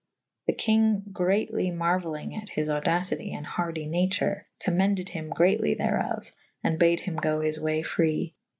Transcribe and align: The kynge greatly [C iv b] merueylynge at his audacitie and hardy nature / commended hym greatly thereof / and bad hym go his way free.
The 0.47 0.53
kynge 0.53 1.11
greatly 1.13 1.65
[C 1.65 1.69
iv 1.69 1.75
b] 1.75 1.79
merueylynge 1.79 2.35
at 2.41 2.49
his 2.49 2.69
audacitie 2.69 3.35
and 3.35 3.45
hardy 3.45 3.85
nature 3.85 4.47
/ 4.53 4.59
commended 4.65 5.09
hym 5.09 5.29
greatly 5.29 5.75
thereof 5.75 6.31
/ 6.47 6.63
and 6.63 6.79
bad 6.79 7.01
hym 7.01 7.17
go 7.17 7.41
his 7.41 7.59
way 7.59 7.83
free. 7.83 8.33